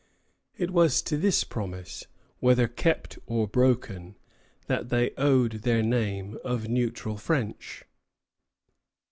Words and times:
It 0.57 0.71
was 0.71 0.99
to 1.03 1.15
this 1.15 1.43
promise, 1.43 2.05
whether 2.39 2.67
kept 2.67 3.19
or 3.27 3.47
broken, 3.47 4.17
that 4.65 4.89
they 4.89 5.11
owed 5.11 5.61
their 5.61 5.83
name 5.83 6.39
of 6.43 6.67
Neutral 6.67 7.17
French. 7.17 7.85